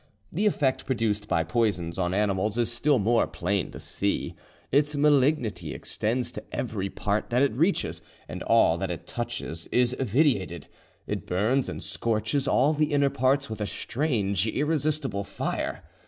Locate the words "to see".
3.69-4.33